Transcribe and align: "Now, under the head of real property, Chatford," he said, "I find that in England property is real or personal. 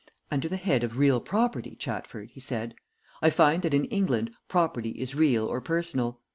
"Now, 0.31 0.35
under 0.37 0.49
the 0.49 0.57
head 0.57 0.83
of 0.83 0.97
real 0.97 1.19
property, 1.21 1.75
Chatford," 1.75 2.31
he 2.31 2.39
said, 2.39 2.73
"I 3.21 3.29
find 3.29 3.61
that 3.61 3.75
in 3.75 3.85
England 3.85 4.31
property 4.47 4.99
is 4.99 5.13
real 5.13 5.45
or 5.45 5.61
personal. 5.61 6.19